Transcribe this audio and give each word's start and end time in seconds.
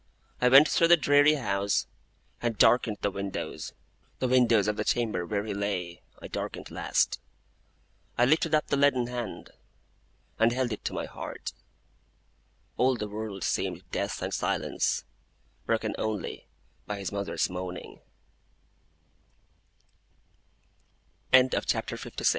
I 0.41 0.49
went 0.49 0.67
through 0.67 0.87
the 0.87 0.97
dreary 0.97 1.35
house, 1.35 1.85
and 2.41 2.57
darkened 2.57 2.97
the 3.01 3.11
windows. 3.11 3.71
The 4.17 4.27
windows 4.27 4.67
of 4.67 4.75
the 4.75 4.83
chamber 4.83 5.27
where 5.27 5.45
he 5.45 5.53
lay, 5.53 6.01
I 6.19 6.27
darkened 6.27 6.71
last. 6.71 7.19
I 8.17 8.25
lifted 8.25 8.55
up 8.55 8.65
the 8.65 8.77
leaden 8.77 9.05
hand, 9.05 9.51
and 10.39 10.51
held 10.53 10.73
it 10.73 10.83
to 10.85 10.93
my 10.93 11.05
heart; 11.05 11.53
and 11.53 11.53
all 12.77 12.95
the 12.95 13.07
world 13.07 13.43
seemed 13.43 13.87
death 13.91 14.23
and 14.23 14.33
silence, 14.33 15.03
broken 15.69 15.93
only 15.99 16.47
by 16.87 16.97
his 16.97 17.11